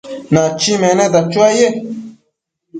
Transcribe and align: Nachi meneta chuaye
Nachi 0.33 0.71
meneta 0.81 1.19
chuaye 1.31 1.67